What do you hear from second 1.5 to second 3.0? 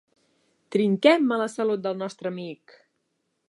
salut del nostre amic!